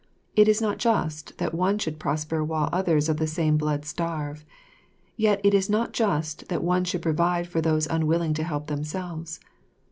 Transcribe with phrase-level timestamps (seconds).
[0.35, 4.43] It is not just that one should prosper while others of the same blood starve;
[5.15, 9.39] yet it is not just that one should provide for those unwilling to help themselves.